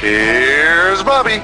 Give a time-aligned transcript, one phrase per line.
[0.00, 1.42] Here's Bobby.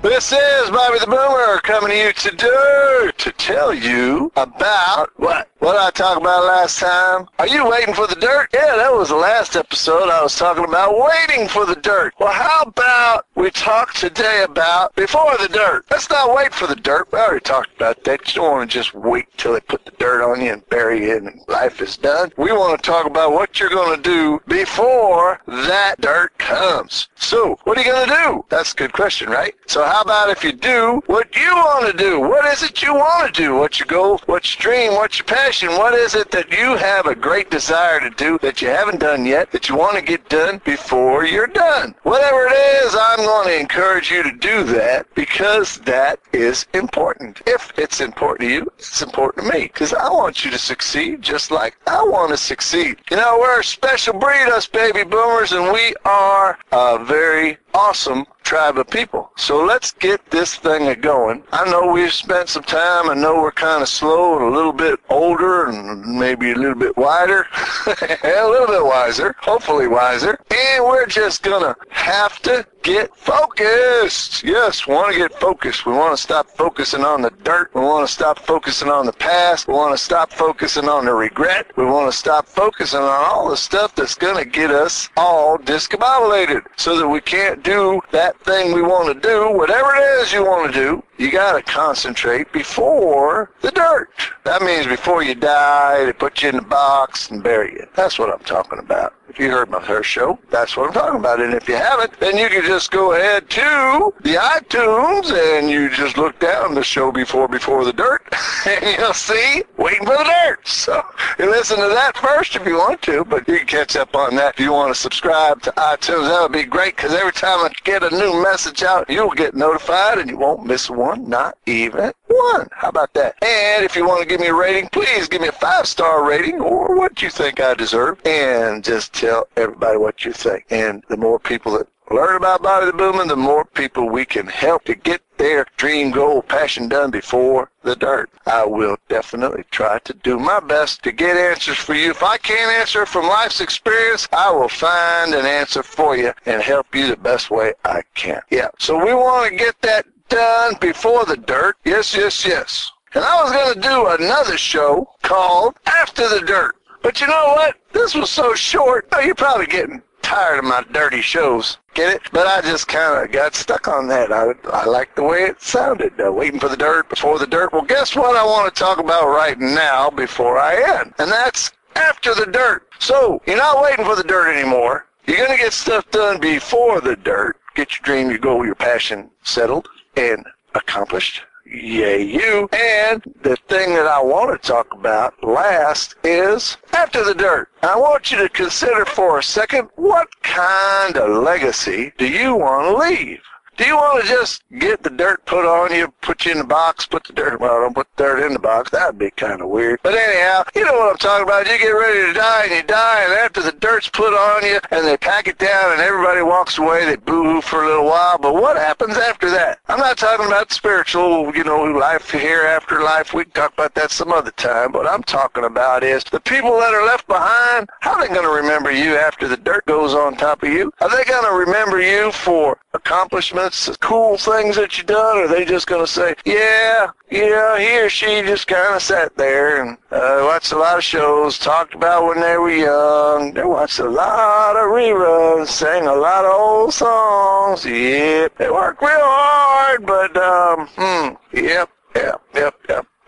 [0.00, 5.50] This is Bobby the Boomer coming to you today to tell you about what?
[5.60, 7.26] What I talk about last time?
[7.40, 8.48] Are you waiting for the dirt?
[8.54, 10.08] Yeah, that was the last episode.
[10.08, 12.14] I was talking about waiting for the dirt.
[12.20, 15.84] Well, how about we talk today about before the dirt?
[15.90, 17.08] Let's not wait for the dirt.
[17.12, 18.28] We already talked about that.
[18.28, 21.06] You don't want to just wait till they put the dirt on you and bury
[21.08, 22.32] you and life is done.
[22.36, 27.08] We want to talk about what you're going to do before that dirt comes.
[27.16, 28.44] So, what are you going to do?
[28.48, 29.54] That's a good question, right?
[29.66, 32.20] So how about if you do what you want to do?
[32.20, 33.56] What is it you want to do?
[33.56, 34.20] What's your goal?
[34.26, 34.94] What's your dream?
[34.94, 35.47] What's your passion?
[35.48, 39.24] What is it that you have a great desire to do that you haven't done
[39.24, 41.94] yet that you want to get done before you're done?
[42.02, 47.40] Whatever it is, I'm going to encourage you to do that because that is important.
[47.46, 51.22] If it's important to you, it's important to me because I want you to succeed
[51.22, 52.98] just like I want to succeed.
[53.10, 58.26] You know, we're a special breed, us baby boomers, and we are a very awesome
[58.48, 59.30] tribe of people.
[59.36, 61.44] So let's get this thing going.
[61.52, 63.10] I know we've spent some time.
[63.10, 66.74] I know we're kind of slow and a little bit older and maybe a little
[66.74, 67.46] bit wider,
[67.86, 70.40] a little bit wiser, hopefully wiser.
[70.50, 74.42] And we're just going to have to get focused.
[74.42, 75.84] Yes, we want to get focused.
[75.84, 77.70] We want to stop focusing on the dirt.
[77.74, 79.68] We want to stop focusing on the past.
[79.68, 81.70] We want to stop focusing on the regret.
[81.76, 85.58] We want to stop focusing on all the stuff that's going to get us all
[85.58, 90.32] discombobulated so that we can't do that thing we want to do, whatever it is
[90.32, 91.02] you want to do.
[91.18, 94.10] You got to concentrate before the dirt.
[94.44, 97.88] That means before you die, they put you in the box and bury you.
[97.96, 99.14] That's what I'm talking about.
[99.28, 101.40] If you heard my first show, that's what I'm talking about.
[101.40, 105.90] And if you haven't, then you can just go ahead to the iTunes and you
[105.90, 108.22] just look down the show before before the dirt,
[108.66, 110.66] and you'll see waiting for the dirt.
[110.66, 111.04] So
[111.38, 114.34] you listen to that first if you want to, but you can catch up on
[114.36, 116.28] that if you want to subscribe to iTunes.
[116.28, 119.54] That would be great because every time I get a new message out, you'll get
[119.54, 122.68] notified and you won't miss one, not even one.
[122.72, 123.36] How about that?
[123.42, 126.28] And if you want to give me a rating, please give me a five star
[126.28, 130.66] rating or what you think I deserve, and just tell everybody what you think.
[130.70, 134.46] And the more people that learn about Bobby the Boomer, the more people we can
[134.46, 138.30] help to get their dream, goal, passion done before the dirt.
[138.46, 142.10] I will definitely try to do my best to get answers for you.
[142.10, 146.62] If I can't answer from life's experience, I will find an answer for you and
[146.62, 148.42] help you the best way I can.
[148.50, 151.76] Yeah, so we want to get that done before the dirt.
[151.84, 152.90] Yes, yes, yes.
[153.14, 156.76] And I was going to do another show called After the Dirt.
[157.02, 157.76] But you know what?
[157.92, 159.08] This was so short.
[159.12, 161.78] Oh, you're probably getting tired of my dirty shows.
[161.94, 162.22] Get it?
[162.32, 164.30] But I just kind of got stuck on that.
[164.30, 166.20] I, I like the way it sounded.
[166.20, 167.72] Uh, waiting for the dirt, before the dirt.
[167.72, 171.14] Well, guess what I want to talk about right now before I end?
[171.18, 172.86] And that's after the dirt.
[172.98, 175.06] So, you're not waiting for the dirt anymore.
[175.26, 177.56] You're going to get stuff done before the dirt.
[177.78, 180.44] Get your dream, your goal, your passion settled and
[180.74, 181.42] accomplished.
[181.64, 182.68] Yay, you.
[182.72, 187.68] And the thing that I want to talk about last is after the dirt.
[187.84, 192.88] I want you to consider for a second what kind of legacy do you want
[192.88, 193.42] to leave?
[193.78, 196.64] Do you want to just get the dirt put on you, put you in the
[196.64, 198.90] box, put the dirt, well, don't put dirt in the box.
[198.90, 200.00] That'd be kind of weird.
[200.02, 201.64] But anyhow, you know what I'm talking about.
[201.68, 204.80] You get ready to die and you die, and after the dirt's put on you
[204.90, 208.36] and they pack it down and everybody walks away, they boo-hoo for a little while.
[208.36, 209.78] But what happens after that?
[209.86, 213.32] I'm not talking about spiritual, you know, life here after life.
[213.32, 214.90] We can talk about that some other time.
[214.90, 218.42] What I'm talking about is the people that are left behind, how are they going
[218.42, 220.90] to remember you after the dirt goes on top of you?
[221.00, 223.67] Are they going to remember you for accomplishments,
[224.00, 228.00] cool things that you done, or are they just going to say, yeah, yeah, he
[228.00, 231.94] or she just kind of sat there and uh, watched a lot of shows, talked
[231.94, 233.52] about when they were young.
[233.52, 237.84] They watched a lot of reruns, sang a lot of old songs.
[237.84, 241.90] Yep, they worked real hard, but um, hmm, yep.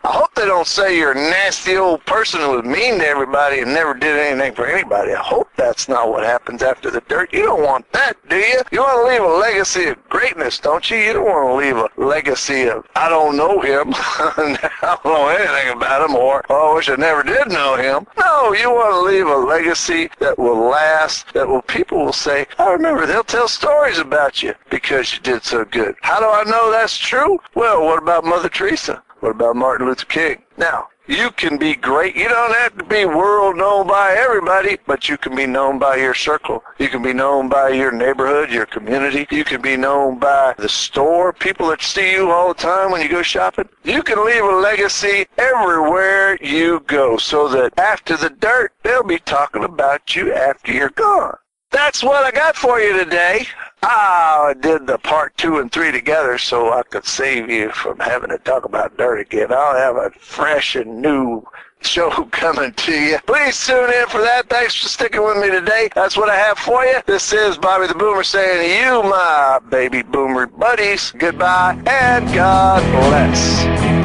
[0.03, 3.61] I hope they don't say you're a nasty old person who was mean to everybody
[3.61, 5.13] and never did anything for anybody.
[5.13, 7.35] I hope that's not what happens after the dirt.
[7.35, 8.61] You don't want that, do you?
[8.73, 10.97] You want to leave a legacy of greatness, don't you?
[10.97, 15.29] You don't want to leave a legacy of, I don't know him, I don't know
[15.29, 18.07] anything about him, or, oh, I wish I never did know him.
[18.19, 22.47] No, you want to leave a legacy that will last, that will people will say,
[22.59, 25.95] I remember, they'll tell stories about you because you did so good.
[26.01, 27.39] How do I know that's true?
[27.55, 29.03] Well, what about Mother Teresa?
[29.21, 30.43] What about Martin Luther King?
[30.57, 32.17] Now, you can be great.
[32.17, 35.97] You don't have to be world known by everybody, but you can be known by
[35.97, 36.65] your circle.
[36.79, 39.27] You can be known by your neighborhood, your community.
[39.31, 43.03] You can be known by the store, people that see you all the time when
[43.03, 43.69] you go shopping.
[43.85, 49.19] You can leave a legacy everywhere you go so that after the dirt, they'll be
[49.19, 51.37] talking about you after you're gone.
[51.73, 53.47] That's what I got for you today.
[53.83, 58.31] I did the part two and three together so I could save you from having
[58.31, 59.53] to talk about dirt again.
[59.53, 61.47] I'll have a fresh and new
[61.81, 63.19] show coming to you.
[63.27, 64.49] Please tune in for that.
[64.49, 65.89] Thanks for sticking with me today.
[65.95, 67.01] That's what I have for you.
[67.07, 72.83] This is Bobby the Boomer saying to you, my baby boomer buddies, goodbye and God
[73.09, 74.00] bless.